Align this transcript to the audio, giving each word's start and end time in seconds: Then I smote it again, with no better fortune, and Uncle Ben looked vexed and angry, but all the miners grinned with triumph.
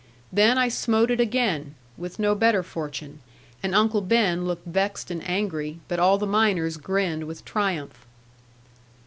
Then 0.33 0.57
I 0.57 0.67
smote 0.67 1.11
it 1.11 1.19
again, 1.19 1.75
with 1.95 2.17
no 2.17 2.33
better 2.33 2.63
fortune, 2.63 3.19
and 3.61 3.75
Uncle 3.75 4.01
Ben 4.01 4.45
looked 4.47 4.65
vexed 4.65 5.11
and 5.11 5.23
angry, 5.29 5.77
but 5.87 5.99
all 5.99 6.17
the 6.17 6.25
miners 6.25 6.77
grinned 6.77 7.25
with 7.25 7.45
triumph. 7.45 8.07